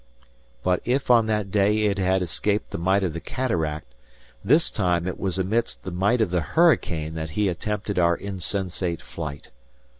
But 0.63 0.81
if 0.83 1.11
on 1.11 1.27
that 1.27 1.51
day 1.51 1.83
it 1.85 1.99
had 1.99 2.23
escaped 2.23 2.71
the 2.71 2.79
might 2.79 3.03
of 3.03 3.13
the 3.13 3.19
cataract, 3.19 3.93
this 4.43 4.71
time 4.71 5.05
it 5.05 5.19
was 5.19 5.37
amidst 5.37 5.83
the 5.83 5.91
might 5.91 6.21
of 6.21 6.31
the 6.31 6.41
hurricane 6.41 7.13
that 7.13 7.35
we 7.35 7.47
attempted 7.47 7.99
our 7.99 8.15
insensate 8.17 9.03
flight. 9.03 9.51